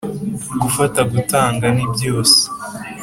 gufata 0.61 0.99
gutanga 1.11 1.65
ni 1.75 1.85
byose 1.93 2.39